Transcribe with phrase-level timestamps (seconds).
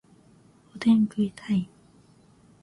[0.73, 1.69] おでん食いたい